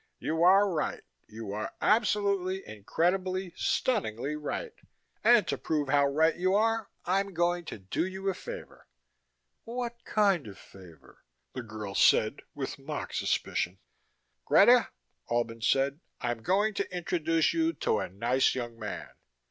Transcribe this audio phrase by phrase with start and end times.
[0.17, 1.03] "You are right.
[1.27, 4.73] You are absolutely, incredibly, stunningly right.
[5.23, 8.87] And to prove how right you are I'm going to do you a favor."
[9.63, 13.77] "What kind of favor?" the girl said with mock suspicion.
[14.43, 14.89] "Greta,"
[15.29, 19.09] Albin said, "I'm going to introduce you to a nice young man."